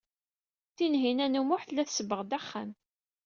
[0.75, 2.71] Tinhinan u Muḥ tella tsebbeɣ-d axxam.